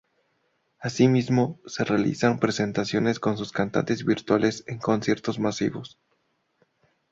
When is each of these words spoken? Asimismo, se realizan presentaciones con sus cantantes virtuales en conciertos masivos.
Asimismo, 0.79 1.59
se 1.67 1.83
realizan 1.83 2.39
presentaciones 2.39 3.19
con 3.19 3.37
sus 3.37 3.51
cantantes 3.51 4.03
virtuales 4.03 4.63
en 4.65 4.79
conciertos 4.79 5.37
masivos. 5.37 5.99